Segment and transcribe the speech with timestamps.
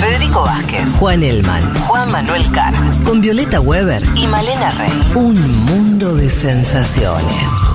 [0.00, 2.72] Federico Vázquez, Juan Elman, Juan Manuel Cara
[3.04, 5.12] con Violeta Weber, y Malena Rey.
[5.14, 7.69] un mundo de sensaciones.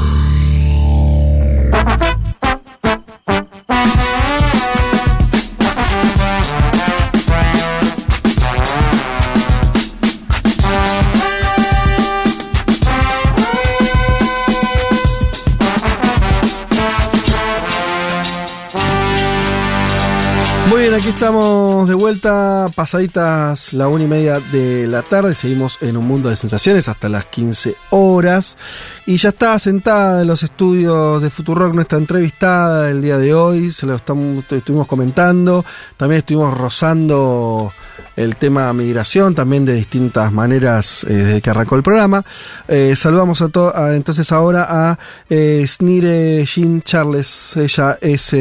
[21.06, 25.36] Aquí estamos de vuelta, pasaditas la una y media de la tarde.
[25.36, 28.58] Seguimos en un mundo de sensaciones hasta las 15 horas.
[29.05, 33.70] Y ya está sentada en los estudios de Futurock nuestra entrevistada el día de hoy.
[33.70, 35.63] Se lo estamos, estuvimos comentando.
[35.96, 37.72] También estuvimos rozando
[38.16, 42.24] el tema migración, también de distintas maneras eh, desde que arrancó el programa.
[42.68, 47.55] Eh, saludamos a a- entonces ahora a eh, Snire Jean Charles.
[47.58, 48.34] Ella es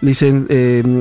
[0.00, 0.46] licen-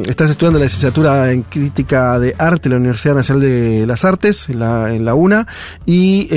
[0.07, 4.49] estás estudiando la licenciatura en crítica de arte en la Universidad Nacional de las Artes,
[4.49, 5.47] en la, en la UNA,
[5.85, 6.27] y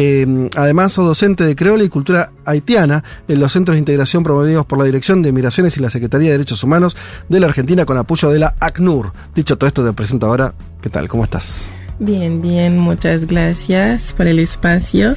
[0.57, 4.79] además sos docente de creola y cultura haitiana en los centros de integración promovidos por
[4.79, 6.97] la Dirección de Migraciones y la Secretaría de Derechos Humanos
[7.29, 9.13] de la Argentina con apoyo de la ACNUR.
[9.35, 10.55] Dicho todo esto, te presento ahora.
[10.83, 11.09] ¿Qué tal?
[11.09, 11.71] ¿Cómo estás?
[11.99, 15.15] Bien, bien, muchas gracias por el espacio.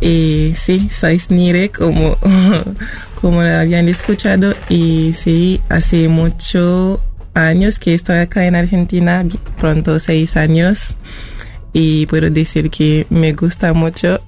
[0.00, 2.16] Eh, sí, soy Snire, como,
[3.20, 7.00] como habían escuchado, y sí, hace muchos
[7.34, 9.24] años que estoy acá en Argentina,
[9.60, 10.94] pronto seis años,
[11.74, 14.20] y puedo decir que me gusta mucho.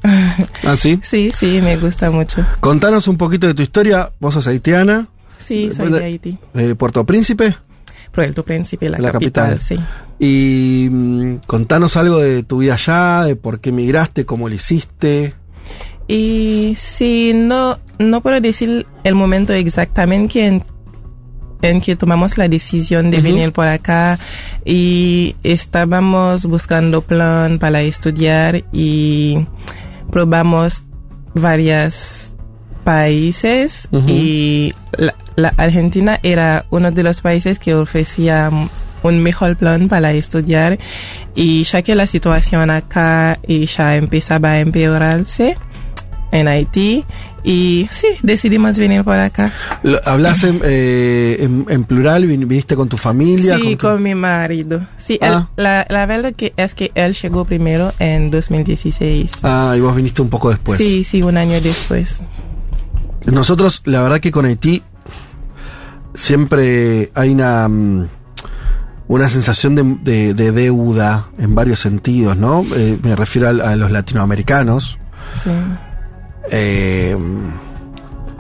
[0.64, 0.98] ¿Ah, sí?
[1.02, 2.44] sí, sí, me gusta mucho.
[2.60, 4.10] Contanos un poquito de tu historia.
[4.20, 5.08] Vos sos haitiana,
[5.38, 6.38] Sí, soy de Haití.
[6.54, 7.54] eh, Puerto Príncipe,
[8.12, 9.50] Puerto Príncipe, la, La capital.
[9.58, 9.76] capital, sí.
[10.18, 15.34] y mm, contanos algo de tu vida allá, de por qué migraste, cómo lo hiciste.
[16.08, 20.64] Y sí, no, no puedo decir el momento exactamente en,
[21.62, 24.18] en que tomamos la decisión de venir por acá
[24.64, 29.46] y estábamos buscando plan para estudiar y
[30.10, 30.84] probamos
[31.34, 32.34] varios
[32.84, 38.50] países y la, la Argentina era uno de los países que ofrecía
[39.02, 40.78] un mejor plan para estudiar
[41.34, 45.56] y ya que la situación acá y ya empezaba a empeorarse
[46.32, 47.04] en Haití
[47.48, 49.52] y sí, decidimos venir por acá.
[50.04, 52.26] ¿Hablas en, eh, en- en plural?
[52.26, 53.56] ¿Vin- ¿Viniste con tu familia?
[53.56, 54.86] Sí, tu- con mi marido.
[54.98, 55.48] Sí, él- Ah.
[55.56, 59.30] la, la verdad que es que él llegó primero en 2016.
[59.44, 60.78] Ah, y vos viniste un poco después.
[60.78, 62.20] sí, sí, un año después.
[63.24, 64.82] Nosotros, la verdad que con Haití
[66.14, 68.08] siempre hay una, mm,
[69.08, 72.64] una sensación de, de- de deuda en varios sentidos, ¿no?
[72.74, 74.98] Eh, me refiero a, a los latinoamericanos,
[75.34, 75.50] Sí.
[76.50, 77.16] Eh,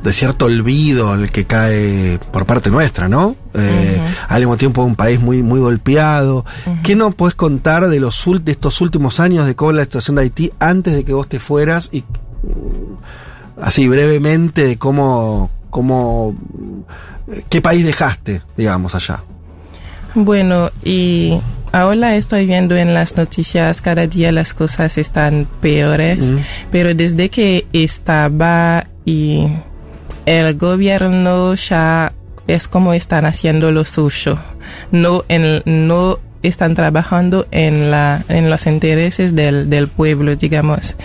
[0.02, 3.34] de cierto olvido el que cae por parte nuestra, ¿no?
[3.54, 4.00] Eh.
[4.28, 6.44] Al mismo tiempo un país muy, muy golpeado.
[6.84, 10.22] ¿Qué nos puedes contar de, los, de estos últimos años de cómo la situación de
[10.22, 16.36] Haití antes de que vos te fueras y mm, así brevemente de cómo, cómo
[17.32, 19.22] eh, qué país dejaste, digamos, allá?
[20.16, 21.38] Bueno, y
[21.72, 26.38] ahora estoy viendo en las noticias cada día las cosas están peores, Mm.
[26.72, 29.46] pero desde que estaba y
[30.24, 32.12] el gobierno ya
[32.46, 34.38] es como están haciendo lo suyo,
[34.90, 40.96] no en, no están trabajando en la en los intereses del, del pueblo, digamos.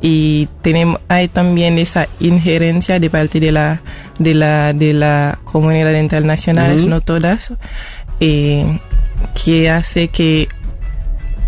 [0.00, 3.80] Y tenemos hay también esa injerencia de parte de la
[4.18, 6.88] de la de la comunidad internacional, Ujú.
[6.88, 7.52] no todas,
[8.20, 8.78] eh,
[9.42, 10.48] que hace que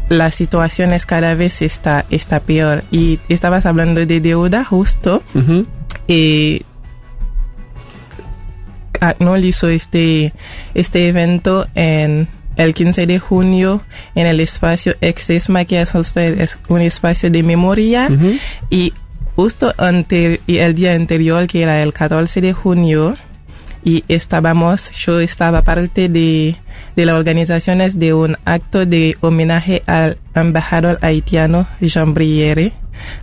[0.09, 2.83] la situación es cada vez está, está peor.
[2.91, 5.23] Y estabas hablando de deuda justo.
[5.35, 5.67] Ujú.
[6.09, 6.63] Eh,
[9.43, 10.33] hizo este,
[10.75, 13.83] este evento en el 15 de junio
[14.15, 18.09] en el espacio Exesma, que es un espacio de memoria.
[18.69, 18.93] Y
[19.37, 23.17] justo ante, y el día anterior, que era el 14 de junio,
[23.85, 26.57] y estábamos, yo estaba parte de,
[26.97, 32.73] de las organizaciones de un acto de homenaje al embajador haitiano Jean Briere.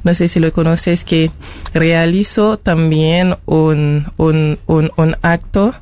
[0.03, 1.29] No sé si lo conoces, que
[1.73, 5.75] realizó también un, un, un, un acto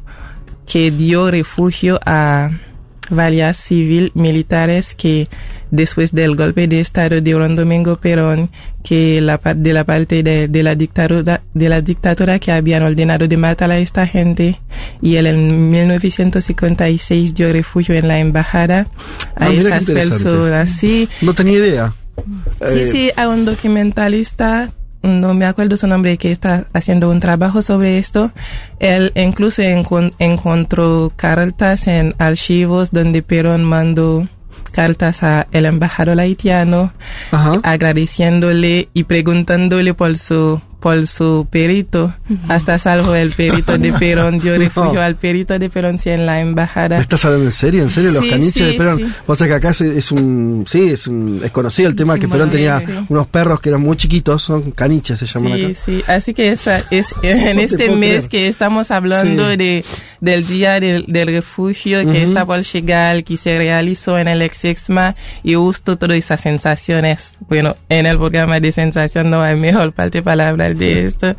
[0.66, 2.50] que dio refugio a
[3.10, 5.28] varias civil militares que
[5.72, 8.50] después del golpe de estado de Juan Domingo Perón
[8.84, 13.28] que la de la parte de, de la dictadura de la dictadura que habían ordenado
[13.28, 14.60] de matar a esta gente
[15.02, 18.88] y él en 1956 dio refugio en la embajada
[19.36, 21.94] a Ah, qué estas personas sí No tenía idea.
[22.18, 24.72] Sí, Eh, sí, hay un documentalista,
[25.06, 28.32] no me acuerdo su nombre, que está haciendo un trabajo sobre esto.
[28.80, 34.28] Él incluso encon- encontró cartas en archivos donde Perón mandó
[34.72, 36.92] cartas al embajador haitiano
[37.32, 37.62] Ajá.
[37.64, 42.14] agradeciéndole y preguntándole por su por su perito,
[42.48, 46.42] hasta salvo el perito de Perón, dio refugio al perito de Perón sí, en la
[46.42, 46.98] embajada.
[46.98, 47.82] ¿Me estás hablando en serio?
[47.82, 48.12] ¿En serio?
[48.12, 48.98] Los Sí, caniches sí, de Perón.
[49.00, 49.12] sí.
[49.26, 50.64] Vos sabés que acá es, un.
[50.68, 52.86] Sí, es, un, es conocido el tema Sí, que Perón tenía sí.
[53.10, 55.74] unos perros que eran muy chiquitos, son caniches, se llaman Sí, acá.
[55.74, 58.30] sí, así que esa es en te este mes creer.
[58.30, 59.58] que estamos hablando Sí.
[59.58, 59.86] de
[60.22, 62.18] del día del, del refugio que Ujú.
[62.18, 67.38] está por llegar, que se realizó en el Exexma y justo todas esas sensaciones.
[67.50, 71.36] Bueno, en el programa de sensación no hay mejor parte para hablar de esto,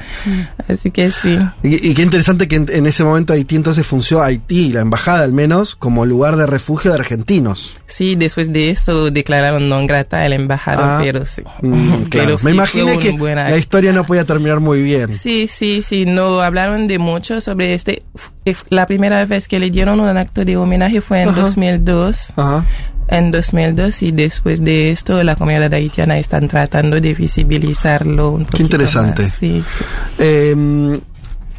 [0.69, 1.39] así que sí.
[1.63, 5.25] Y, y qué interesante que en, en ese momento Haití entonces funcionó, Haití, la embajada
[5.25, 7.75] al menos, como lugar de refugio de argentinos.
[7.87, 11.01] Sí, después de eso declararon non grata el embajador, Ah.
[11.03, 11.43] pero sí.
[11.63, 12.27] Mm, claro.
[12.27, 15.13] Pero Me sí imaginé que buen la historia no podía terminar muy bien.
[15.15, 18.03] Sí, sí, sí, no hablaron de mucho sobre este.
[18.45, 21.43] F- La primera vez que le dieron un acto de homenaje fue en Ajá.
[21.43, 22.33] 2002.
[22.37, 22.65] Ajá.
[23.09, 28.63] En 2002 y después de esto la comunidad haitiana están tratando de visibilizarlo un poquito
[28.63, 29.23] interesante.
[29.23, 29.33] más.
[29.33, 29.85] Sí, sí.
[30.19, 31.01] Eh,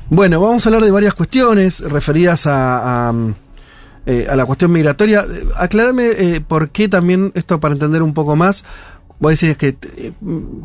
[0.09, 3.13] bueno, vamos a hablar de varias cuestiones referidas a, a,
[4.05, 5.25] eh, a la cuestión migratoria.
[5.29, 8.63] Eh, Aclárame eh, por qué también, esto para entender un poco más,
[9.19, 10.11] vos decís que eh,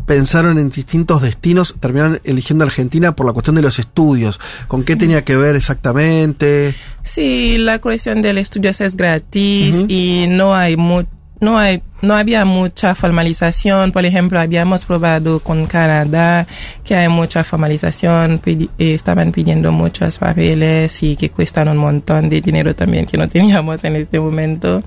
[0.06, 4.38] pensaron en distintos destinos, terminaron eligiendo Argentina por la cuestión de los estudios.
[4.68, 6.74] ¿Con qué tenía que ver exactamente?
[7.02, 11.04] Sí, la cuestión del estudio es gratis y no hay mu-
[11.40, 13.90] no hay no había mucha formalización.
[13.92, 16.46] Por ejemplo, habíamos probado con Canadá
[16.84, 22.28] que hay mucha formalización, pidi- eh, estaban pidiendo muchos papeles y que cuestan un montón
[22.28, 24.82] de dinero también que no teníamos en este momento.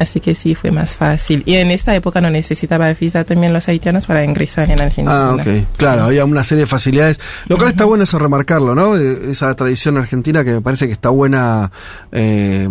[0.00, 1.42] Así que sí, fue más fácil.
[1.46, 5.28] Y en esta época no necesitaba visa también los haitianos para ingresar en Argentina.
[5.30, 5.46] Ah, ok.
[5.76, 7.20] Claro, había una serie de facilidades.
[7.46, 8.96] Lo cual está bueno eso remarcarlo, ¿no?
[8.96, 11.70] Eh, Esa tradición argentina que me parece que está buena
[12.12, 12.66] eh,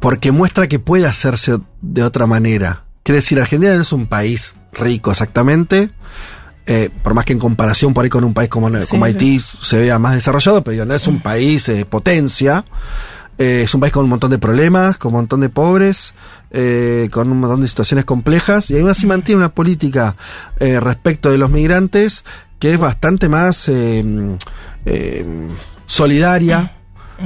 [0.00, 2.84] porque muestra que puede hacerse de otra manera.
[3.02, 5.90] Quiere decir, Argentina no es un país rico exactamente.
[6.66, 9.12] eh, por más que en comparación por ahí con un país como, Sí, como sí.
[9.12, 12.64] Haití se vea más desarrollado, pero no es un país eh, potencia.
[13.38, 16.14] Eh, es un país con un montón de problemas, con un montón de pobres,
[16.50, 20.16] eh, con un montón de situaciones complejas, y aún así mantiene una política
[20.60, 22.24] eh, respecto de los migrantes
[22.58, 24.36] que es bastante más eh,
[25.86, 26.76] solidaria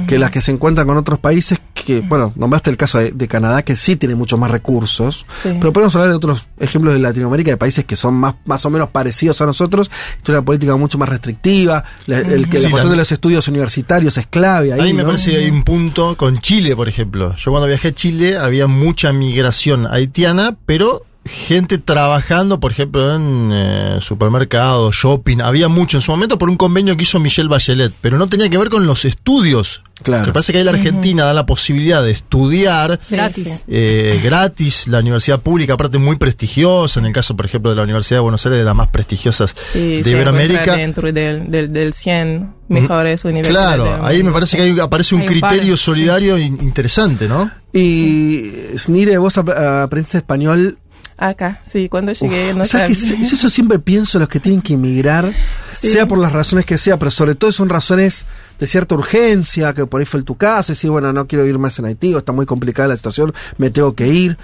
[0.07, 3.27] que las que se encuentran con otros países que, bueno, nombraste el caso de, de
[3.29, 5.49] Canadá que sí tiene muchos más recursos, Sí.
[5.57, 8.69] pero podemos hablar de otros ejemplos de Latinoamérica, de países que son más, más o
[8.69, 9.89] menos parecidos a nosotros,
[10.21, 13.47] tiene una política mucho más restrictiva, la, el, que Sí, la cuestión de los estudios
[13.47, 15.07] universitarios es clave ahí, Ahí me ¿no?
[15.09, 17.33] parece que hay un punto con Chile, por ejemplo.
[17.37, 23.49] Yo cuando viajé a Chile había mucha migración haitiana, pero gente trabajando, por ejemplo, en
[23.53, 25.41] eh, supermercados, shopping.
[25.41, 28.49] Había mucho en su momento por un convenio que hizo Michelle Bachelet, pero no tenía
[28.49, 29.83] que ver con los estudios.
[30.03, 30.27] Claro.
[30.27, 33.47] Me parece que ahí la Argentina da la posibilidad de estudiar Sí, Gratis.
[33.47, 33.63] sí.
[33.67, 37.83] eh, gratis, la universidad pública, aparte muy prestigiosa, en el caso, por ejemplo, de la
[37.83, 40.75] Universidad de Buenos Aires, de las más prestigiosas Sí, de Iberoamérica.
[40.75, 43.75] dentro del, del, del 100 mejores universidades.
[43.81, 45.83] Claro, ahí me parece que hay- aparece un Hay un par, criterio sí.
[45.83, 47.49] solidario in- interesante, ¿no?
[47.73, 50.77] Y Snire, vos ap- aprendiste español.
[51.19, 53.01] Acá, sí, cuando llegué Uf, no ¿sabes.
[53.11, 55.31] Eso eso siempre pienso los que tienen que emigrar,
[55.81, 55.89] Sí.
[55.89, 58.25] sea por las razones que sea, pero sobre todo son razones
[58.59, 61.77] de cierta urgencia, que por ahí fue tu caso, decir, bueno, no quiero vivir más
[61.79, 64.37] en Haití, o está muy complicada la situación, me tengo que ir.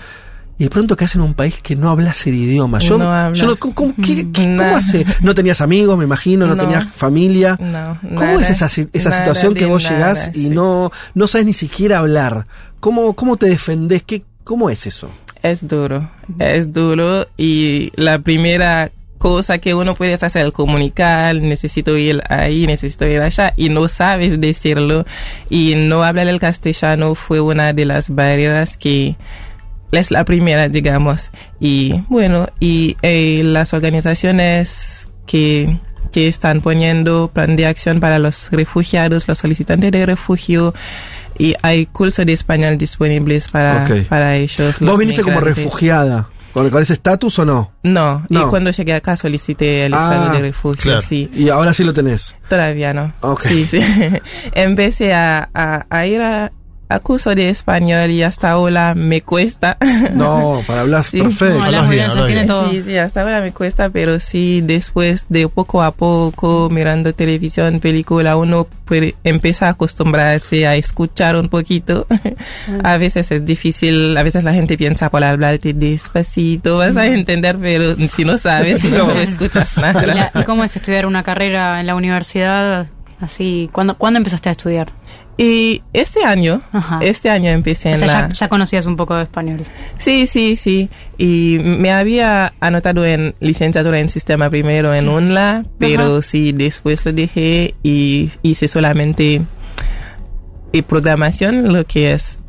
[0.59, 2.77] Y de pronto que en un país que no hablas el idioma.
[2.77, 4.77] Yo No yo no- ¿cómo, cómo- qué- qué- cómo Nada.
[4.77, 5.03] hace?
[5.22, 6.62] No tenías amigos, me imagino, no, No.
[6.63, 7.58] tenías familia.
[7.60, 10.50] No, ¿Cómo nada, es esa, esa nada situación que vos nada, llegás y sí.
[10.51, 12.46] no, no sabes ni siquiera hablar?
[12.79, 14.03] ¿Cómo, cómo te defendés?
[14.03, 15.10] ¿Qué, ¿Cómo es eso?
[15.41, 18.91] Es duro, es duro y la primera
[19.24, 24.42] cosa que uno puede hacer comunicar, necesito ir ahí, necesito ir allá y no sabes
[24.42, 25.06] decirlo
[25.50, 29.15] y no hablar el castellano fue una de las barreras que
[29.94, 31.30] es la primera, digamos.
[31.62, 35.80] Y bueno, y eh, las organizaciones que,
[36.12, 40.74] que están poniendo plan de acción para los refugiados, los solicitantes de refugio,
[41.38, 44.82] y hay cursos de español disponibles para, para ellos.
[44.82, 46.27] ¿Vos viniste como refugiada?
[46.53, 47.72] ¿Con, con ese estatus o no?
[47.83, 48.41] No, No.
[48.43, 51.01] y cuando llegué acá solicité el Ah, estado de refugio, claro.
[51.01, 51.29] sí.
[51.33, 52.36] Y ahora sí lo tenés.
[52.48, 53.12] Todavía no.
[53.22, 53.41] Ok.
[53.48, 53.79] Sí, sí.
[54.53, 56.51] Empecé a, a, a ir a,
[56.93, 59.77] a curso de español y hasta ahora me cuesta.
[60.13, 61.19] No, para hablar Sí.
[61.21, 61.57] perfecto.
[61.59, 62.47] No, hablas bien, hablas tiene bien.
[62.47, 62.69] todo.
[62.71, 67.79] Sí, sí, hasta ahora me cuesta, pero sí, después de poco a poco, mirando televisión,
[67.79, 72.05] película, uno puede empezar a acostumbrarse a escuchar un poquito.
[72.83, 77.57] a veces es difícil, a veces la gente piensa por hablarte despacito, vas a entender,
[77.59, 80.05] pero si no sabes, no, escuchas ¿Y, nada.
[80.05, 82.88] la- y cómo es estudiar una carrera en la universidad?
[83.19, 84.91] Así, ¿cuándo, ¿cuándo empezaste a estudiar?
[85.38, 87.00] Y este año, Ajá.
[87.02, 88.28] este año empecé O en sea, la...
[88.28, 89.66] ya, ya conocías un poco de español.
[89.98, 90.90] Sí, sí, sí.
[91.18, 96.22] Y me había anotado en licenciatura en sistema primero en UNLA, pero Ajá.
[96.22, 99.42] sí, después lo dejé y hice solamente
[100.72, 102.40] y programación, lo que es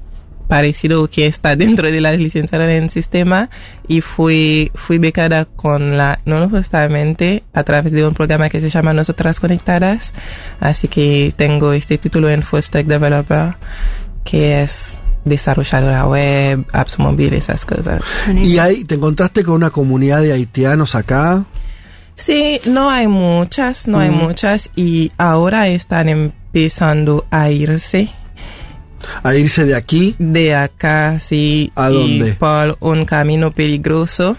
[0.49, 3.51] parecido que está dentro de la licenciatura en sistema
[3.89, 8.71] y fui, fui becada con la, no justamente a través de un programa que se
[8.71, 10.13] llama Nosotras Conectadas,
[10.61, 13.55] así que tengo este título en Full Stack Developer
[14.25, 18.03] que es desarrolladora web, apps móviles, esas cosas.
[18.37, 21.45] Y ahí te encontraste con una comunidad de haitianos acá.
[22.15, 24.15] Sí, no hay muchas, no hay Mm.
[24.15, 28.13] muchas y ahora están empezando a irse
[29.23, 30.15] A irse de aquí.
[30.19, 32.33] de acá, sí, ¿A y dónde?
[32.35, 34.37] por un camino peligroso.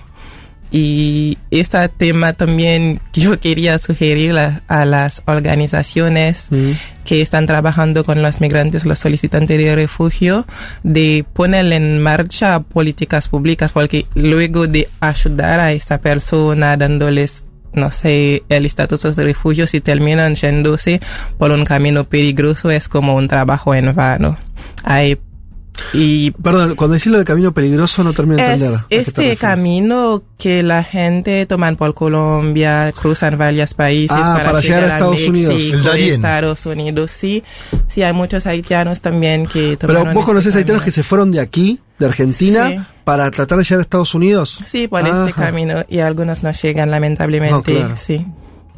[0.72, 4.36] Y este tema también yo quería sugerir
[4.68, 6.72] a las organizaciones Mm.
[7.06, 10.46] que están trabajando con los migrantes, los solicitantes de refugio,
[10.84, 17.45] de poner en marcha políticas públicas, porque luego de ayudar a esta persona dándoles
[17.76, 21.02] no sé, el estatus de refugio, si terminan yéndose
[21.38, 24.38] por un camino peligroso, es como un trabajo en vano.
[24.84, 25.18] Hay
[25.94, 28.80] y Perdón, cuando decís lo de camino peligroso no termino de es entender.
[28.80, 34.42] ¿A qué te este camino que la gente toman por Colombia, cruzan varios países Ah,
[34.46, 35.54] para llegar a Estados Unidos.
[35.54, 36.14] México, El Darién.
[36.16, 37.44] Estados Unidos, sí.
[37.88, 41.10] Sí, hay muchos haitianos también que Pero tomaron vos conocés este haitianos que se camino.
[41.10, 42.80] fueron de aquí, de Argentina, Sí.
[43.04, 44.60] para tratar de llegar a Estados Unidos.
[44.66, 45.28] Sí, por Ajá.
[45.28, 47.98] este camino y algunos no llegan lamentablemente, No, claro.
[47.98, 48.26] sí.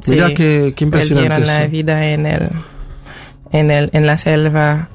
[0.07, 1.71] Mirá Sí, qué- qué impresionante Perdieron la eso.
[1.71, 2.49] vida en el,
[3.51, 4.89] en el, en la selva.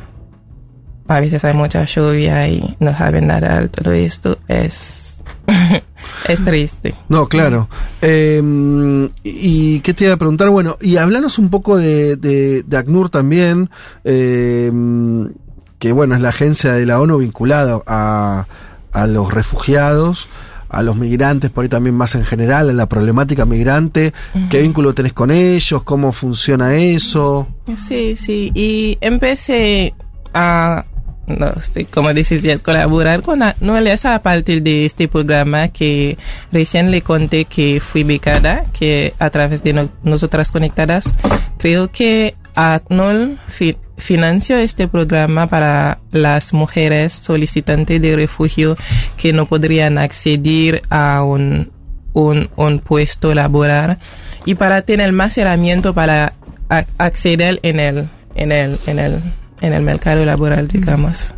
[1.08, 3.68] A veces hay mucha lluvia y no saben nadar.
[3.68, 5.20] Todo esto es,
[6.28, 6.94] es triste.
[7.08, 7.68] No, claro.
[8.00, 8.40] Eh,
[9.22, 13.10] y qué te iba a preguntar, bueno, y hablanos un poco de, de, de ACNUR
[13.10, 13.70] también,
[14.04, 14.70] eh,
[15.78, 18.46] que bueno, es la agencia de la ONU vinculada a,
[18.92, 20.28] a los refugiados,
[20.68, 24.12] a los migrantes, por ahí también más en general, a la problemática migrante.
[24.48, 25.82] ¿Qué vínculo tenés con ellos?
[25.82, 27.46] ¿Cómo funciona eso?
[27.76, 28.50] Sí, sí.
[28.54, 29.94] Y empecé
[30.32, 30.86] a,
[31.38, 36.16] no sé cómo decir, a colaborar con Anuel es a partir de este programa que
[36.50, 41.12] recién le conté que fui becada, que a través de no- nosotras conectadas,
[41.58, 48.76] creo que ACNUL fi- financió este programa para las mujeres solicitantes de refugio
[49.16, 51.70] que no podrían acceder a un,
[52.12, 53.98] un, puesto laboral
[54.44, 56.34] y para tener más herramientas para
[56.98, 59.22] acceder en el, en el, en el,
[59.62, 61.32] en el mercado laboral, digamos.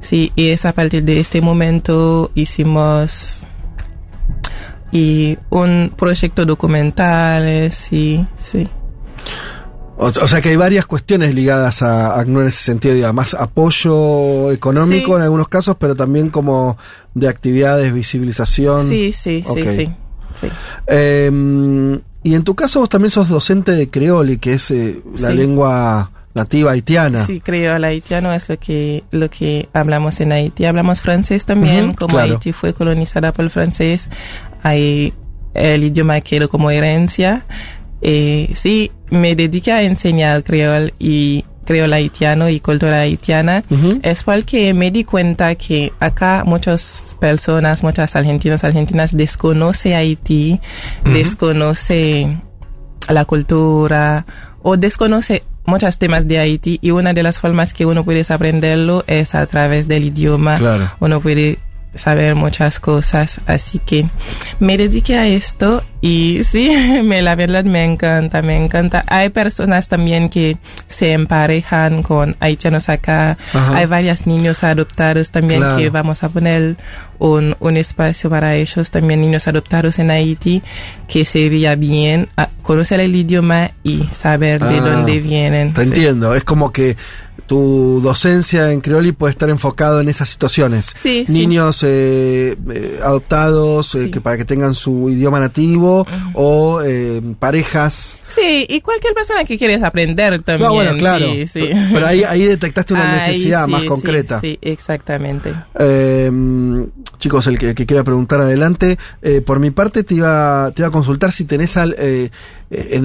[0.00, 3.42] Sí, y es a partir de este momento hicimos
[4.90, 8.66] y un proyecto documental, sí, sí.
[9.98, 13.34] O, o sea que hay varias cuestiones ligadas a ACNUR en ese sentido, digamos, más
[13.34, 15.16] apoyo económico Sí.
[15.16, 16.78] en algunos casos, pero también como
[17.14, 18.88] de actividades, visibilización.
[18.88, 19.90] Sí, sí, sí, sí,
[20.40, 20.48] sí.
[20.86, 25.30] Eh, y en tu caso vos también sos docente de creoli, que es eh, la
[25.30, 25.34] Sí.
[25.34, 27.26] lengua nativa haitiana.
[27.26, 30.64] Sí, creo el haitiano es lo que lo que hablamos en Haití.
[30.64, 32.34] Hablamos francés también, como claro.
[32.34, 34.08] Haití fue colonizada por el francés,
[34.62, 35.12] hay
[35.54, 37.44] el idioma quedó como herencia.
[38.00, 43.62] Eh, sí, me dediqué a enseñar creol y creol haitiano y cultura haitiana.
[44.02, 50.60] Es porque me di cuenta que acá muchas personas, muchas argentinos, argentinas desconocen Haití,
[51.04, 52.38] desconoce
[53.08, 54.24] la cultura
[54.62, 59.04] o desconoce muchos temas de Haití y una de las formas que uno puede aprenderlo
[59.06, 60.56] es a través del idioma.
[60.56, 60.90] Claro.
[60.98, 61.58] Uno puede
[61.94, 64.06] saber muchas cosas, así que
[64.60, 66.70] me dediqué a esto y sí,
[67.04, 69.04] me, la verdad me encanta, me encanta.
[69.08, 73.76] Hay personas también que se emparejan con haitianos acá, Ajá.
[73.76, 75.76] hay varios niños adoptados también Claro.
[75.78, 76.76] que vamos a poner
[77.18, 80.62] un, un espacio para ellos, también niños adoptados en Haití,
[81.08, 85.72] que sería bien ah, conocer el idioma y saber de Ah, dónde vienen.
[85.72, 85.88] Te Sí.
[85.88, 86.96] entiendo, es como que
[87.48, 90.92] tu docencia en creoli puede estar enfocado en esas situaciones.
[90.94, 91.32] Sí, sí.
[91.32, 94.10] Niños eh, eh, adoptados eh, Sí.
[94.10, 98.18] que para que tengan su idioma nativo o eh, parejas.
[98.28, 100.68] Sí, y cualquier persona que quieres aprender también.
[100.68, 101.24] No, bueno, claro.
[101.26, 101.70] Sí, sí.
[101.92, 104.40] Pero ahí, ahí detectaste una Ahí necesidad sí, más sí, concreta.
[104.40, 105.54] Sí, exactamente.
[105.78, 106.30] Eh,
[107.18, 108.98] chicos, el que, el que quiera preguntar adelante.
[109.22, 112.30] Eh, por mi parte te iba, te iba a consultar si tenés al, en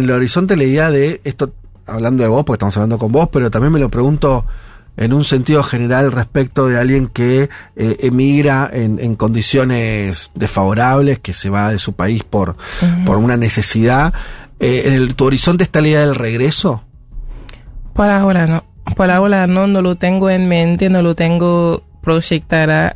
[0.01, 1.53] el horizonte la idea de esto,
[1.85, 4.45] hablando de vos, porque estamos hablando con vos, pero también me lo pregunto
[4.95, 11.33] en un sentido general respecto de alguien que eh, emigra en, en condiciones desfavorables, que
[11.33, 12.55] se va de su país por,
[13.05, 14.13] por una necesidad.
[14.59, 16.83] Eh, ¿En el, tu horizonte está la idea del regreso?
[17.93, 18.63] Por ahora no.
[18.95, 22.95] por ahora no, no lo tengo en mente, no lo tengo proyectada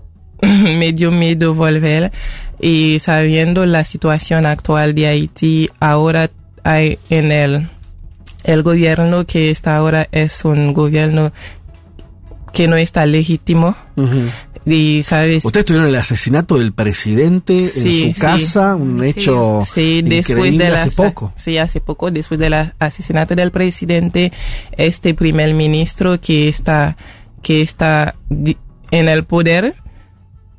[0.42, 2.12] medio miedo volver
[2.60, 6.30] y sabiendo la situación actual de Haití, ahora
[6.64, 7.68] hay en el,
[8.44, 11.32] el gobierno que está ahora es un gobierno
[12.52, 13.76] que no está legítimo.
[14.64, 20.02] Y sabes, Ustedes tuvieron el asesinato del presidente Sí, en su casa, un hecho sí,
[20.02, 21.32] después increíble de la- hace poco.
[21.36, 24.30] Sí, hace poco, después del asesinato del presidente,
[24.72, 26.96] este primer ministro que está,
[27.40, 28.14] que está
[28.90, 29.74] en el poder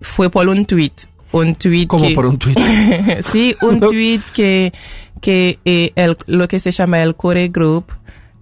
[0.01, 0.91] fue por un tweet.
[1.31, 2.57] Un tweet que- por un tuit.
[3.31, 4.73] sí, un tweet que,
[5.21, 7.85] que eh, el, lo que se llama el Core Group,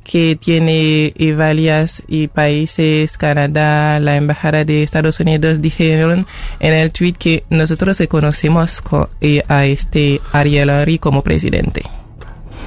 [0.03, 6.25] que tiene eh, varias y países, Canadá, la Embajada de Estados Unidos, dijeron
[6.61, 11.83] en el tweet que nosotros reconocemos co- eh, a este Ariel Henry como presidente.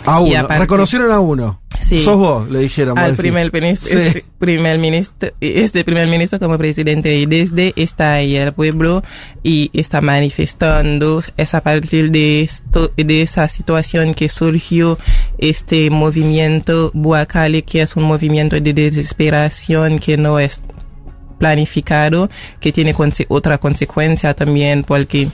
[0.06, 0.40] A Y uno.
[0.40, 1.60] aparte- Reconocieron a uno.
[1.80, 2.00] Sí.
[2.02, 2.96] Sos vos, le dijeron.
[2.98, 4.06] al primer ministro, Sí.
[4.06, 9.02] este primer ministro, este primer ministro como presidente y desde está ahí el pueblo
[9.42, 14.98] y está manifestando es a partir de esto, de esa situación que surgió
[15.38, 20.62] este movimiento Buacali que es un movimiento de desesperación que no es
[21.38, 22.28] planificado
[22.60, 25.28] que tiene conse- otra consecuencia también porque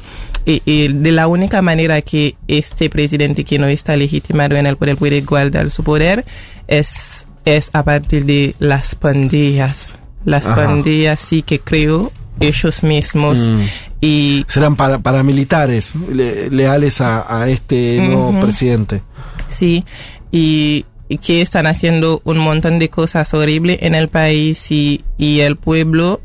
[0.47, 4.97] eh, de la única manera que este presidente que no está legitimado en el poder
[4.97, 6.25] puede guardar su poder
[6.69, 9.93] es, es a partir de las pandillas.
[10.25, 10.65] Las Ajá.
[10.67, 13.61] pandillas sí que creo ellos mismos Mm.
[14.01, 19.01] y Serán para, paramilitares le- leales a, a este nuevo presidente.
[19.49, 19.85] sí
[20.31, 25.41] y, y que están haciendo un montón de cosas horribles en el país y, y
[25.41, 26.21] el pueblo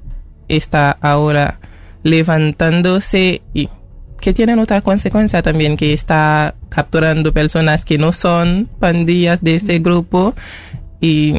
[0.50, 1.60] está ahora
[2.04, 3.70] levantándose y
[4.22, 9.80] que tienen otra consecuencia también que está capturando personas que no son pandillas de este
[9.80, 10.34] grupo
[11.02, 11.34] y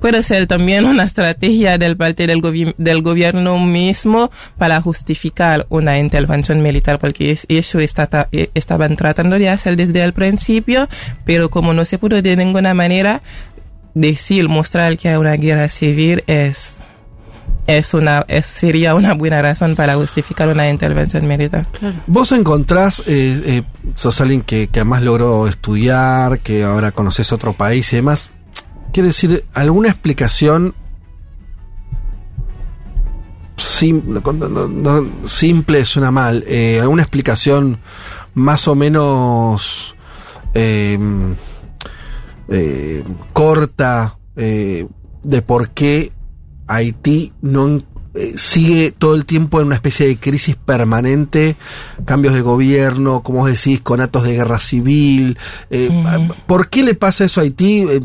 [0.00, 5.98] puede ser también una estrategia del parte del, gobi- del gobierno mismo para justificar una
[5.98, 10.88] intervención militar porque es- eso está, eh, estaban tratando de hacer desde el principio
[11.24, 13.20] pero como no se pudo de ninguna manera
[13.94, 16.80] decir mostrar que hay una guerra civil es
[17.68, 21.66] es una es, sería una buena razón para justificar una intervención militar
[22.06, 23.62] Vos encontrás, eh, eh,
[23.94, 28.32] sos alguien que, que además logró estudiar, que ahora conoces otro país y demás.
[28.92, 30.74] Quiere decir, ¿alguna explicación
[33.56, 36.44] sim- no, no- no- simple suena mal?
[36.46, 37.78] eh, ¿Alguna explicación
[38.34, 39.94] más o menos
[40.54, 40.98] eh,
[42.48, 44.86] eh, corta eh,
[45.22, 46.12] de por qué
[46.68, 47.82] Haití no
[48.14, 51.56] eh, sigue todo el tiempo en una especie de crisis permanente,
[52.04, 55.38] cambios de gobierno, como vos decís, con actos de guerra civil.
[55.70, 56.34] eh, Ujú.
[56.46, 57.80] ¿Por qué le pasa eso a Haití?
[57.82, 58.00] Eh,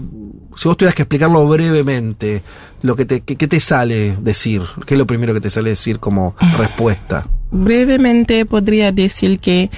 [0.56, 2.43] si vos tuvieras que explicarlo brevemente,
[2.84, 4.62] lo que te, te sale decir?
[4.86, 7.28] ¿Qué es lo primero que te sale decir como respuesta?
[7.56, 9.69] brevemente podría decir que,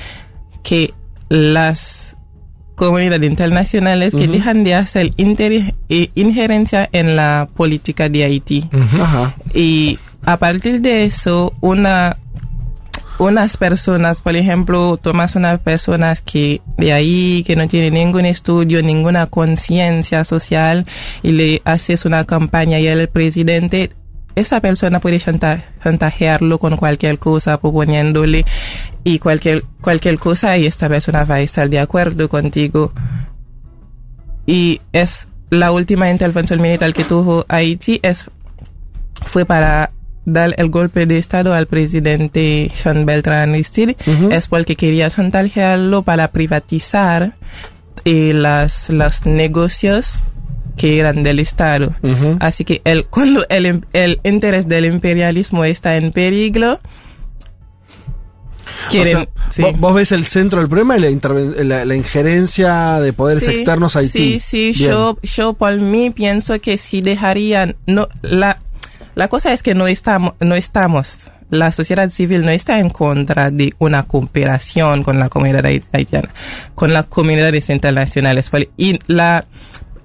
[0.64, 0.94] que
[1.28, 2.05] las
[2.76, 4.34] comunidades internacionales que Ujú.
[4.34, 8.70] dejan de hacer inter- eh, injerencia en la política de Haití.
[9.54, 12.18] Y a partir de eso, una,
[13.18, 18.82] unas personas, por ejemplo, tomas unas personas que de ahí, que no tienen ningún estudio,
[18.84, 20.86] ninguna conciencia social,
[21.24, 23.92] y le haces una campaña y el presidente,
[24.36, 28.46] esa persona puede chanta- chantajearlo con cualquier cosa, proponiéndole
[29.04, 32.92] y cualquier, cualquier cosa, y esta persona va a estar de acuerdo contigo.
[34.46, 38.30] Y es la última intervención militar que tuvo Haití, es
[39.26, 39.92] fue para
[40.26, 43.96] dar el golpe de estado al presidente Jean Beltrán Aristide
[44.32, 47.34] es porque quería chantajearlo para privatizar
[48.06, 50.24] eh, las los negocios
[50.78, 51.96] que eran del estado
[52.40, 56.80] así que el cuando el, im- el interés del imperialismo está en peligro
[58.90, 59.62] quieren O sea, sí.
[59.62, 63.52] vos, vos ves el centro del problema y la, la, la injerencia de poderes Sí,
[63.52, 64.40] externos a Haití.
[64.40, 64.92] Sí, sí, Bien.
[64.92, 68.60] yo, yo por mí pienso que si dejarían, no, la,
[69.16, 73.52] la cosa es que no estamos, no estamos, la sociedad civil no está en contra
[73.52, 76.34] de una cooperación con la comunidad hait- haitiana,
[76.74, 79.46] con las comunidades internacionales, y la,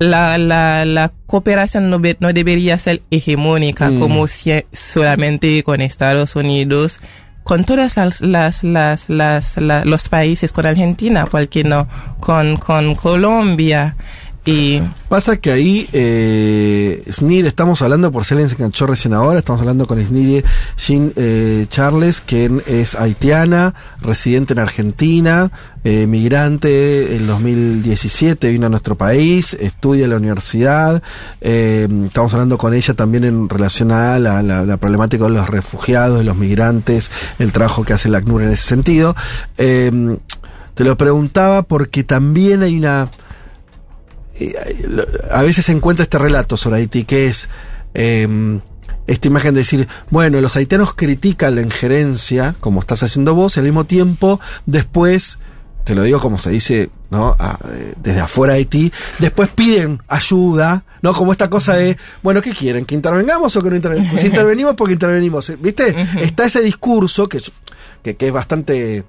[0.01, 4.01] la, la, la cooperación no, no debería ser hegemónica Mm.
[4.01, 6.99] como si solamente con Estados Unidos,
[7.45, 11.87] con todas las, las, las, las, la- los países, con Argentina, ¿por qué no?
[12.19, 13.97] Con, con Colombia.
[14.45, 19.41] Y Pasa que ahí, eh, SNIR, estamos hablando, por si alguien se enganchó recién ahora,
[19.41, 20.45] estamos hablando con SNIR
[20.79, 25.51] Jean eh, Charles, quien es haitiana, residente en Argentina,
[25.85, 31.03] eh, migrante en 2017, vino a nuestro país, estudia en la universidad.
[31.41, 35.49] eh, estamos hablando con ella también en relación a la, la- la problemática de los
[35.51, 39.15] refugiados, de los migrantes, el trabajo que hace la ACNUR en ese sentido.
[39.59, 40.17] Eh,
[40.75, 43.11] te lo preguntaba porque también hay una
[45.31, 47.49] a veces se encuentra este relato sobre Haití que es
[47.95, 48.61] eh,
[49.07, 53.61] esta imagen de decir, bueno, los haitianos critican la injerencia, como estás haciendo vos, y
[53.61, 55.41] al mismo tiempo, después,
[55.85, 57.35] te lo digo como se dice, ¿no?
[57.39, 61.13] A- eh, desde afuera de Haití, después piden ayuda, ¿no?
[61.13, 62.85] Como esta cosa de, bueno, ¿qué quieren?
[62.85, 64.21] ¿Que intervengamos o que no intervengamos?
[64.21, 65.53] Si intervenimos, porque intervenimos.
[65.61, 65.97] ¿Viste?
[66.21, 67.43] Está ese discurso que,
[68.05, 69.03] que, que es bastante.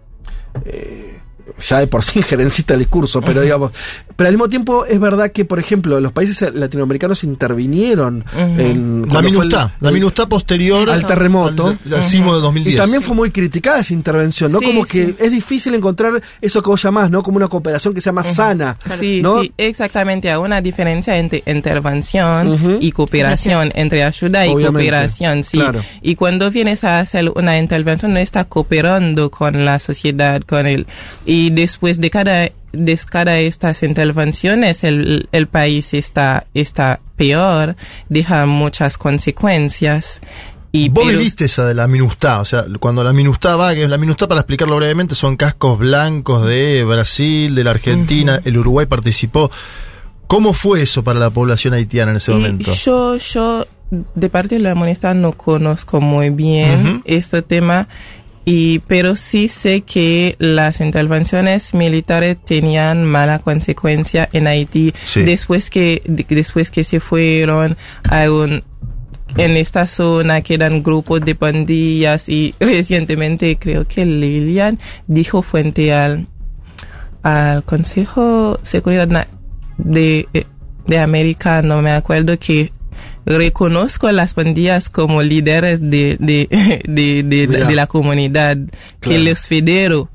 [0.65, 1.20] eh,
[1.59, 3.71] ya de por sí injerencista el discurso, pero digamos,
[4.15, 9.19] pero al mismo tiempo es verdad que, por ejemplo, los países latinoamericanos intervinieron en La
[9.19, 11.67] el- minustá, la el- minustá posterior al terremoto.
[11.85, 12.75] al, al sismo de 2010.
[12.75, 14.59] y también fue muy criticada esa intervención, ¿no?
[14.59, 15.15] Sí, como que sí.
[15.19, 17.23] es difícil encontrar eso que vos llamás, ¿no?
[17.23, 18.77] Como una cooperación que sea más sana.
[18.99, 19.41] Sí, ¿no?
[19.41, 20.29] sí, exactamente.
[20.29, 25.57] Hay una diferencia entre intervención y cooperación, entre ayuda y Obviamente, cooperación, sí.
[25.57, 25.81] claro.
[26.01, 30.85] Y cuando vienes a hacer una intervención, no estás cooperando con la sociedad, con él.
[31.25, 37.75] Y después de cada, de cada estas intervenciones, el, el país está, está peor,
[38.09, 40.21] deja muchas consecuencias.
[40.73, 43.87] Y Vos pero- viviste esa de la minustá, o sea, cuando la minustá va, que
[43.87, 48.85] la minustá para explicarlo brevemente son cascos blancos de Brasil, de la Argentina, el Uruguay
[48.85, 49.51] participó.
[50.27, 52.73] ¿Cómo fue eso para la población haitiana en ese Y momento?
[52.73, 53.67] Yo, yo,
[54.15, 57.89] de parte de la moneda no conozco muy bien este tema,
[58.45, 65.23] y, pero sí sé que las intervenciones militares tenían mala consecuencia en Haití Sí.
[65.23, 67.77] después que, de- después que se fueron
[68.09, 68.63] a un,
[69.37, 76.27] en esta zona quedan grupos de pandillas y recientemente creo que Lilian dijo frente al,
[77.23, 79.27] al Consejo de Seguridad
[79.77, 80.45] de, eh,
[80.87, 82.71] de América, no me acuerdo que
[83.25, 86.47] reconozco a las pandillas como líderes de, de,
[86.87, 88.57] de, de, la comunidad,
[88.99, 90.09] que los federo.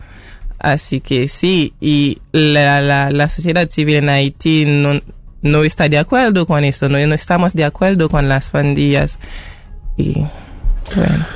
[0.58, 5.00] Así que sí, y la, la, la sociedad civil en Haití no,
[5.42, 9.18] no está de acuerdo con eso, no, no estamos de acuerdo con las pandillas.
[9.96, 10.14] Y
[10.94, 11.26] bueno.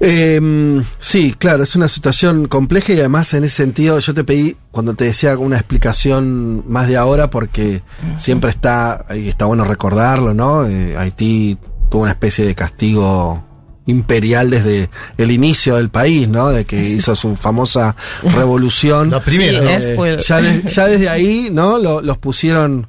[0.00, 4.56] Eh, sí, claro, es una situación compleja y además en ese sentido yo te pedí
[4.70, 7.82] cuando te decía una explicación más de ahora porque
[8.18, 10.66] siempre está, y está bueno recordarlo, ¿no?
[10.66, 11.56] Eh, Haití
[11.90, 13.42] tuvo una especie de castigo
[13.86, 16.48] imperial desde el inicio del país, ¿no?
[16.50, 17.94] De que hizo su famosa
[18.34, 19.10] revolución.
[19.10, 19.70] La primera, ¿no?
[19.70, 19.94] Eh,
[20.26, 21.78] ya, de- ya desde ahí, ¿no?
[21.78, 22.88] Lo- los pusieron,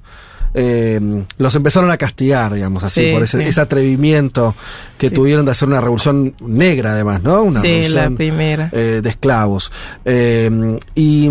[0.59, 0.99] eh,
[1.37, 3.43] los empezaron a castigar, digamos así, Sí, por ese, sí.
[3.45, 4.55] ese atrevimiento
[4.97, 5.15] que Sí.
[5.15, 7.43] tuvieron de hacer una revolución negra, además, ¿no?
[7.43, 7.77] Una Sí, la
[8.09, 8.69] revolución primera.
[8.71, 9.71] eh, de esclavos.
[10.03, 11.29] Eh, y,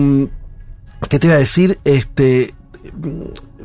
[1.09, 1.79] ¿qué te iba a decir?
[1.85, 2.55] Este,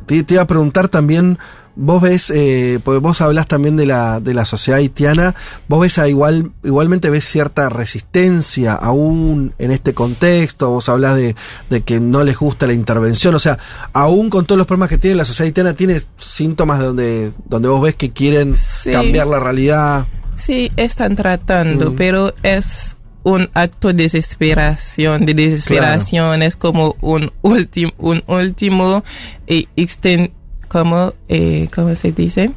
[0.06, 1.38] te, te iba a preguntar también.
[1.74, 5.34] Vos ves, eh, porque vos hablas también de la, de la sociedad haitiana,
[5.68, 11.34] vos ves a igual, igualmente ves cierta resistencia aún en este contexto, vos hablas de,
[11.70, 13.58] de que no les gusta la intervención, o sea,
[13.94, 17.68] aún con todos los problemas que tiene la sociedad haitiana, tiene síntomas de donde, donde
[17.68, 18.90] vos ves que quieren Sí.
[18.90, 20.06] cambiar la realidad.
[20.36, 21.96] Sí, están tratando, Mm.
[21.96, 29.04] pero es un acto de desesperación, de desesperación, es como un último, un último
[29.46, 30.32] eh, exten-
[30.72, 32.50] ¿cómo, eh, ¿cómo se dice?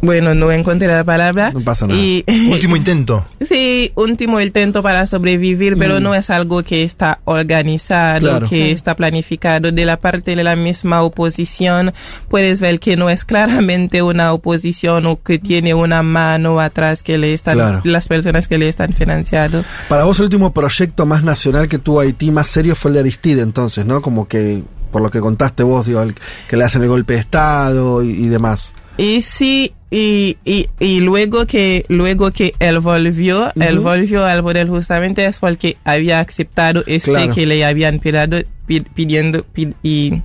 [0.00, 1.50] Bueno, no encontré la palabra.
[1.50, 1.98] No pasa nada.
[2.00, 3.26] Y, Último intento.
[3.48, 6.02] Sí, último intento para sobrevivir, pero Mm.
[6.04, 8.48] no es algo que está organizado, Claro.
[8.48, 9.72] que está planificado.
[9.72, 11.92] De la parte de la misma oposición,
[12.28, 17.18] puedes ver que no es claramente una oposición o que tiene una mano atrás que
[17.18, 17.80] le están, Claro.
[17.82, 19.64] las personas que le están financiando.
[19.88, 23.00] Para vos el último proyecto más nacional que tuvo Haití más serio fue el de
[23.00, 24.00] Aristide, entonces, ¿no?
[24.00, 26.14] Como que, por lo que contaste vos, digo, el-
[26.48, 28.74] que le hacen el golpe de Estado y, y demás.
[28.96, 33.88] Y sí, y, y, y luego que, luego que él volvió, él Ujú.
[33.88, 37.32] volvió al poder justamente es porque había aceptado este Claro.
[37.32, 40.20] que le habían pedido, pi- pidiendo, pi- y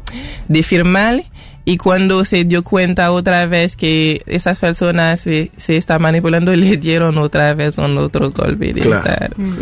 [0.48, 1.24] de firmar.
[1.66, 6.76] Y cuando se dio cuenta otra vez que esas personas se, se están manipulando, le
[6.78, 9.08] dieron otra vez un otro golpe de Claro.
[9.12, 9.36] Estado.
[9.46, 9.62] Sí.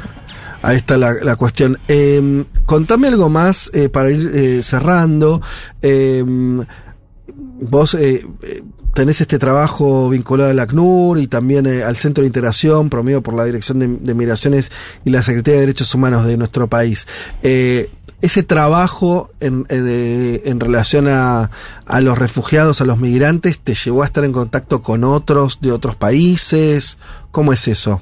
[0.62, 1.80] Ahí está la, la cuestión.
[1.88, 5.42] Eh, contame algo más eh, para ir eh, cerrando.
[5.82, 6.24] Eh,
[7.26, 12.90] vos eh, eh, tenés este trabajo vinculado al ACNUR y también al Centro de Integración
[12.90, 14.72] promovido por la Dirección de, Migraciones
[15.04, 17.08] y la Secretaría de Derechos Humanos de nuestro país.
[17.42, 21.50] Ese trabajo en, en, en relación a,
[21.88, 25.72] a los refugiados, a los migrantes, te llevó a estar en contacto con otros de
[25.72, 27.00] otros países.
[27.32, 28.02] ¿Cómo es eso?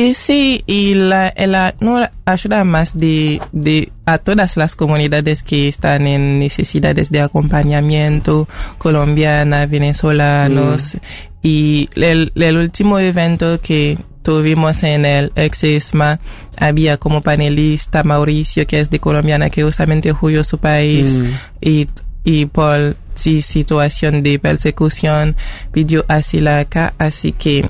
[0.00, 5.68] Y sí, y la, la no ayuda más de, de a todas las comunidades que
[5.68, 10.96] están en necesidades de acompañamiento, colombiana, venezolanos.
[11.42, 16.18] Y el, el último evento que tuvimos en el Exisma,
[16.56, 21.32] había como panelista Mauricio, que es de colombiana, que justamente huyó su país Mm.
[21.60, 21.88] y,
[22.24, 25.36] y por sí, situación de persecución
[25.72, 27.68] pidió asilo acá, así que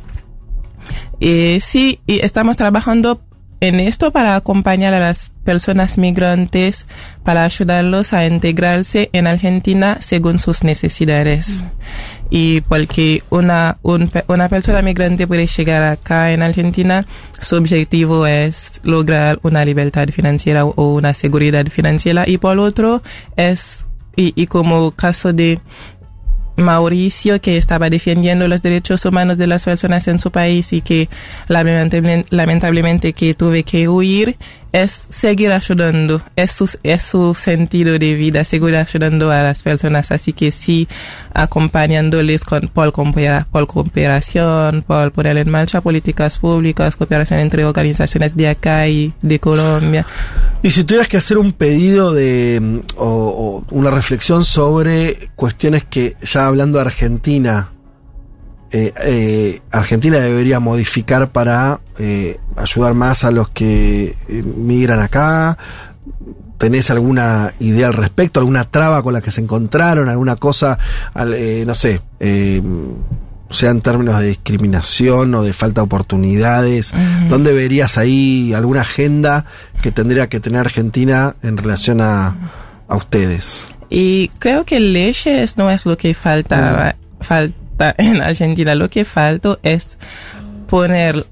[1.20, 3.20] eh, sí, y estamos trabajando
[3.60, 6.86] en esto para acompañar a las personas migrantes,
[7.24, 11.62] para ayudarlos a integrarse en Argentina según sus necesidades.
[12.30, 17.06] Y porque una, un una persona migrante puede llegar acá en Argentina,
[17.40, 22.26] su objetivo es lograr una libertad financiera o una seguridad financiera.
[22.26, 23.02] Y por otro,
[23.36, 23.84] es,
[24.16, 25.60] y, y como caso de
[26.60, 31.08] Mauricio que estaba defendiendo los derechos humanos de las personas en su país y que
[31.48, 34.36] lamentablemente, lamentablemente que tuve que huir
[34.72, 40.10] es seguir ayudando es su, es su sentido de vida seguir ayudando a las personas.
[40.10, 40.88] Así que sí
[41.32, 48.48] acompañándoles con por, por cooperación por poner en marcha políticas públicas cooperación entre organizaciones de
[48.48, 50.06] acá y de Colombia.
[50.62, 56.16] Y si tuvieras que hacer un pedido de o, o una reflexión sobre cuestiones que
[56.22, 57.70] ya hablando de Argentina,
[58.72, 65.56] eh, eh, Argentina debería modificar para eh, ayudar más a los que eh, migran acá.
[66.58, 68.38] ¿Tenés alguna idea al respecto?
[68.40, 70.08] ¿Alguna traba con la que se encontraron?
[70.10, 70.78] ¿Alguna cosa,
[71.14, 72.02] al- eh, no sé,
[73.48, 76.92] sea en términos de discriminación o de falta de oportunidades?
[77.28, 79.46] ¿Dónde verías ahí alguna agenda
[79.82, 82.50] que tendría que tener Argentina en relación a,
[82.88, 83.66] a ustedes?
[83.88, 87.54] Y creo que leyes no es lo que falta, falta
[87.98, 88.74] en Argentina.
[88.74, 89.98] Lo que falta es
[90.68, 91.24] poner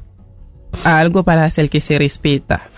[0.85, 2.69] algo para hacer que se respeta.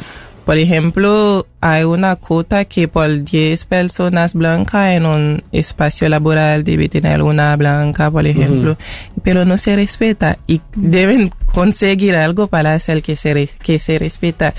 [0.45, 6.89] Por ejemplo, hay una cuota que por 10 personas blancas en un espacio laboral debe
[6.89, 8.77] tener una blanca, por ejemplo,
[9.23, 14.55] pero no se respeta y deben conseguir algo para hacer que se, que se respeta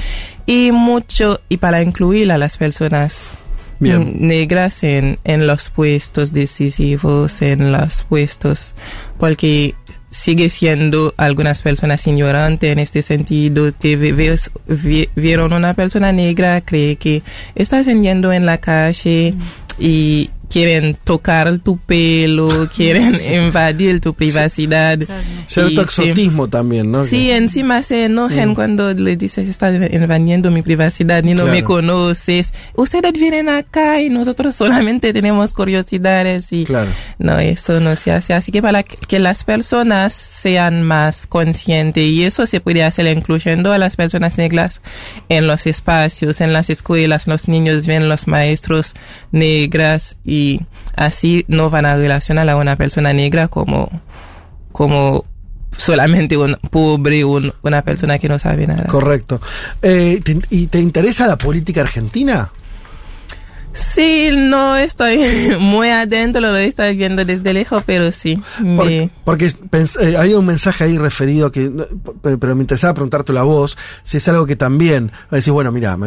[0.45, 3.37] y mucho y para incluir a las personas
[3.81, 3.99] Bien.
[4.21, 8.73] mm, negras en, en los puestos decisivos, en los puestos,
[9.19, 9.75] porque
[10.09, 13.71] sigue siendo algunas personas ignorantes en este sentido.
[13.73, 17.23] Te ve- ves- vi- vieron una persona negra, cree que
[17.55, 19.33] estás vendiendo en la calle
[19.79, 23.11] y quieren tocar tu pelo, quieren
[23.45, 24.99] invadir tu privacidad.
[25.47, 27.05] Cierto Y se- exotismo también, ¿no?
[27.05, 28.55] Sí, encima se enojan Mm.
[28.55, 32.53] cuando le dices estás invadiendo mi privacidad y no me conoces.
[32.75, 36.91] Ustedes vienen acá y nosotros solamente tenemos curiosidades y Claro.
[37.19, 38.33] no, eso no se hace.
[38.33, 43.07] Así que para que que las personas sean más conscientes y eso se puede hacer
[43.07, 44.81] incluyendo a las personas negras
[45.29, 48.93] en los espacios, en las escuelas, los niños ven los maestros
[49.31, 50.40] negras y
[50.95, 53.89] así no van a relacionar a una persona negra como,
[54.71, 55.25] como
[55.77, 58.85] solamente un pobre, un- una persona que no sabe nada.
[58.85, 59.41] Correcto.
[59.81, 62.51] Eh, ¿te- ¿Y te interesa la política argentina?
[63.73, 65.19] Sí, no estoy
[65.59, 68.41] muy adentro, lo estoy viendo desde lejos, pero sí.
[68.75, 69.53] Por- me- porque
[70.01, 71.71] eh, había un mensaje ahí referido que,
[72.21, 75.71] pero, pero me interesaba preguntártelo a vos, si es algo que también, a decir, bueno,
[75.71, 75.97] mira,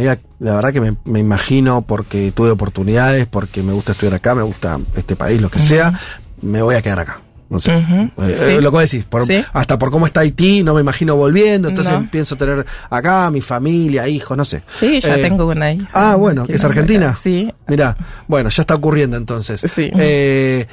[0.41, 4.43] la verdad que me, me imagino porque tuve oportunidades, porque me gusta estudiar acá, me
[4.43, 5.99] gusta este país, lo que sea,
[6.43, 7.21] me voy a quedar acá.
[7.55, 7.73] No sé.
[7.73, 8.33] Eh, sí.
[8.51, 9.45] eh, lo que vos decís, por- Sí.
[9.53, 12.11] hasta por cómo está Haití, no me imagino volviendo, entonces No.
[12.11, 14.65] pienso tener acá mi familia, hijos, no sé.
[14.81, 15.89] Sí, ya Eh, tengo una hija.
[15.93, 17.15] Ah, bueno, que ¿es argentina?
[17.15, 17.55] Sí.
[17.69, 19.61] Mira, bueno, ya está ocurriendo entonces.
[19.73, 19.89] Sí.
[19.97, 20.67] Eh,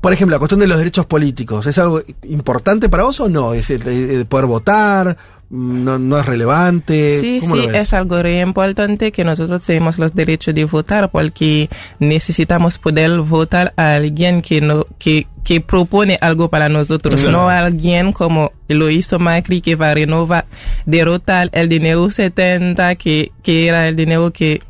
[0.00, 3.52] por ejemplo, la cuestión de los derechos políticos, ¿es algo importante para vos o no?
[3.52, 5.16] ¿Es el, el poder votar?
[5.48, 7.20] ¿No, no es relevante?
[7.20, 7.82] Sí, ¿Cómo sí, lo ves?
[7.82, 11.68] es algo re importante que nosotros tenemos los derechos de votar porque
[12.00, 17.30] necesitamos poder votar a alguien que no, que, que propone algo para nosotros, Claro.
[17.30, 20.46] no a alguien como lo hizo Macri que va a renovar,
[20.84, 24.62] derrotar el dinero 70 que, que era el dinero que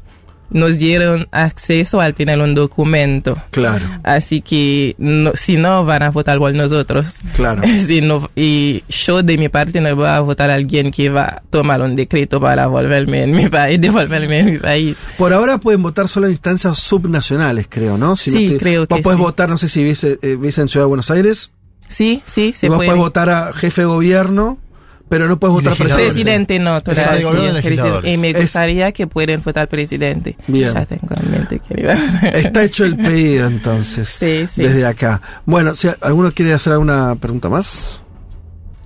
[0.51, 3.37] nos dieron acceso al tener un documento.
[3.51, 7.19] Claro, Así que no, si no van a votar por nosotros.
[7.35, 7.63] claro.
[7.87, 11.25] Si no- y yo de mi parte no voy a votar a alguien que va
[11.25, 14.97] a tomar un decreto para volverme en mi país, devolverme en mi país.
[15.19, 18.17] Por ahora pueden votar solo en instancias subnacionales, creo, ¿no?
[18.17, 19.23] Si no Sí, estoy- creo Vos que podés sí.
[19.23, 21.51] votar, no sé si vives, eh, en Ciudad de Buenos Aires,
[21.89, 22.89] Sí, sí, se vos puede.
[22.91, 24.59] podés votar a jefe de gobierno,
[25.09, 26.13] pero no puedes votar presidente.
[26.13, 27.31] Presidente no, todavía.
[28.19, 30.37] me Es- gustaría que puedan votar presidente.
[30.47, 30.73] Bien.
[30.75, 31.95] Ya tengo en mente que iba.
[32.33, 34.09] Está hecho el pedido entonces.
[34.19, 34.63] Sí, sí.
[34.63, 35.21] Desde acá.
[35.45, 38.01] Bueno, si alguno quiere hacer alguna pregunta más.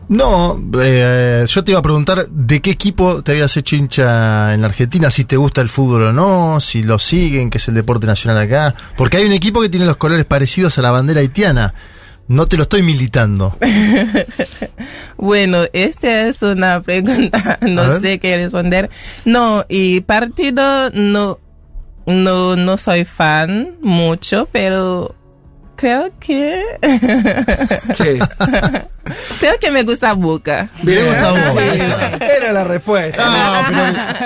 [0.09, 4.61] No, eh, yo te iba a preguntar de qué equipo te habías hecho hincha en
[4.61, 7.75] la Argentina, si te gusta el fútbol o no, si lo siguen, que es el
[7.75, 8.75] deporte nacional acá.
[8.97, 11.75] Porque hay un equipo que tiene los colores parecidos a la bandera haitiana.
[12.31, 13.57] No te lo estoy militando.
[15.17, 18.89] Bueno, esta es una pregunta, no sé qué responder.
[19.27, 21.39] No, y partido no,
[22.07, 25.15] no, no soy fan mucho, pero
[25.81, 26.63] creo que,
[27.97, 28.19] ¿Qué?
[29.41, 30.69] creo que me gusta Boca.
[30.83, 31.41] Me gusta a vos.
[31.59, 33.25] Sí, Era la respuesta.
[33.25, 33.77] No,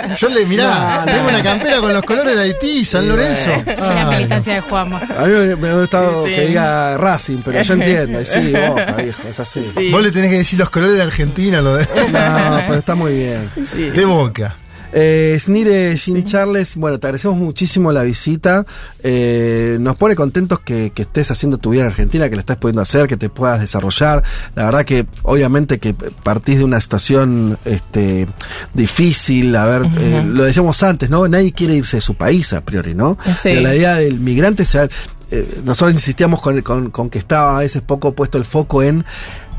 [0.02, 3.08] pero yo le mirá, No, tengo una campera con los colores de Haití, San Sí,
[3.08, 3.50] Lorenzo.
[3.66, 5.00] la Ay, militancia de Juanma.
[5.16, 6.34] A mí me, me ha gustado Sí.
[6.34, 8.24] que diga Racing, pero yo entiendo.
[8.24, 9.72] Sí, Boca, viejo, es así.
[9.76, 9.90] Sí.
[9.92, 13.14] Vos le tenés que decir los colores de Argentina, lo de, No, pero está muy
[13.16, 13.50] bien.
[13.72, 13.90] Sí.
[13.90, 14.56] de Boca.
[14.96, 18.64] Eh, Snire Jean Charles, bueno, te agradecemos muchísimo la visita.
[19.02, 22.56] Eh, nos pone contentos que, que estés haciendo tu vida en Argentina, que la estés
[22.56, 24.22] pudiendo hacer, que te puedas desarrollar.
[24.54, 28.28] La verdad que, obviamente, que partís de una situación este,
[28.72, 29.54] difícil.
[29.56, 31.26] A ver, eh, lo decíamos antes, ¿no?
[31.28, 33.18] Nadie quiere irse de su país a priori, ¿no?
[33.42, 33.54] Sí.
[33.60, 34.88] La idea del migrante, se ha-
[35.30, 39.04] eh, nosotros insistíamos con, con, con que estaba a veces poco puesto el foco en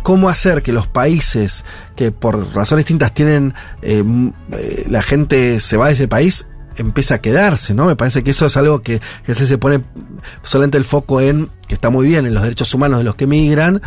[0.05, 1.65] cómo hacer que los países
[1.95, 4.03] que por razones distintas tienen eh,
[4.51, 6.45] eh, la gente se va de ese país
[6.77, 7.85] empieza a quedarse, ¿no?
[7.85, 9.81] Me parece que eso es algo que, que se, se pone
[10.43, 13.23] solamente el foco en, que está muy bien, en los derechos humanos de los que
[13.23, 13.81] emigran,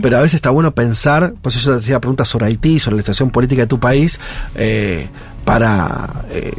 [0.00, 2.98] pero a veces está bueno pensar, por eso yo te hacía preguntas sobre Haití, sobre
[2.98, 4.20] la situación política de tu país,
[4.54, 5.08] eh,
[5.44, 6.52] para, eh,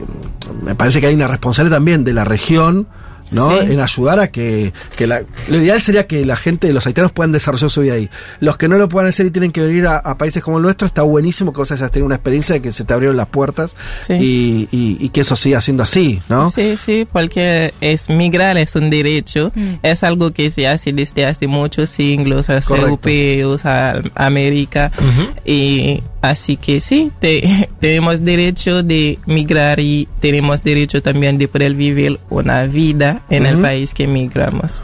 [0.62, 2.88] me parece que hay una responsabilidad también de la región,
[3.32, 3.50] ¿no?
[3.62, 3.72] Sí.
[3.74, 7.32] En ayudar a que, que la, lo ideal sería que la gente, los haitianos puedan
[7.32, 8.10] desarrollar su vida ahí.
[8.40, 10.64] Los que no lo puedan hacer y tienen que venir a, a países como el
[10.64, 13.28] nuestro, está buenísimo que vos hayas tenido una experiencia de que se te abrieron las
[13.28, 14.14] puertas Sí.
[14.14, 16.50] y, y- y que eso siga siendo así, ¿no?
[16.52, 19.76] Sí, sí, porque es migrar es un derecho, Mm.
[19.84, 24.92] es algo que se hace desde hace muchos siglos, a los europeos, a América,
[25.46, 31.74] y así que sí, te- tenemos derecho de migrar y tenemos derecho también de poder
[31.74, 34.82] vivir una vida en el país que migramos.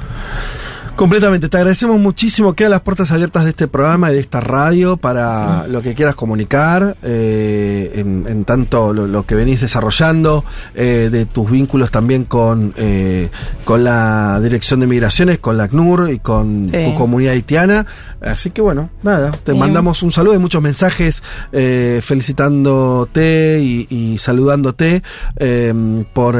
[0.98, 2.54] Completamente, te agradecemos muchísimo.
[2.54, 6.13] Quedan las puertas abiertas de este programa y de esta radio para lo que quieras
[6.15, 10.44] comunicar, eh, en, en tanto lo, lo que venís desarrollando,
[10.76, 13.30] eh, de tus vínculos también con, eh,
[13.63, 16.84] con la Dirección de Migraciones, con la ACNUR y con Sí.
[16.84, 17.86] tu comunidad haitiana.
[18.22, 19.58] Así que bueno, nada, te Sí.
[19.58, 21.24] mandamos un saludo y muchos mensajes
[22.02, 25.02] felicitándote y, y saludándote
[26.13, 26.36] por...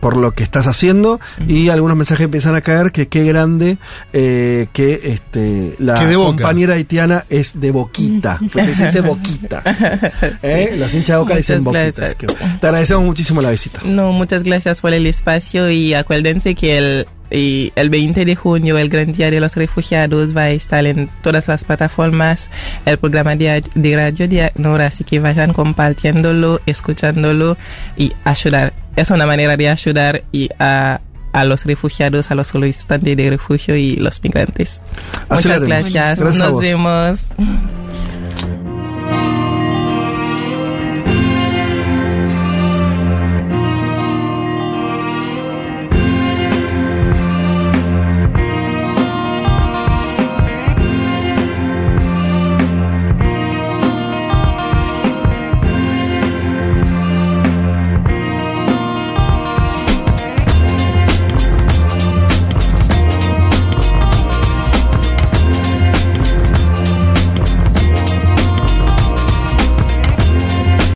[0.00, 3.78] por lo que estás haciendo y algunos mensajes empiezan a caer que qué grande
[4.12, 9.62] eh, que este la Que compañera haitiana es de boquita porque se dice boquita
[10.42, 10.74] ¿Eh?
[10.78, 13.80] los hinchas de boca dicen boquitas te agradecemos muchísimo la visita.
[13.84, 18.78] No, muchas gracias por el espacio y acuérdense que el, y el 20 de junio
[18.78, 22.50] el Gran Día de los Refugiados va a estar en todas las plataformas,
[22.86, 27.56] el programa de, de Radio de ACNUR, así que vayan compartiéndolo, escuchándolo
[27.96, 28.72] y ayudar.
[28.96, 31.00] Es una manera de ayudar y a,
[31.32, 34.82] a los refugiados, a los solicitantes de refugio y los migrantes.
[35.28, 36.20] Así Muchas gracias.
[36.20, 37.24] Gracias Nos vemos.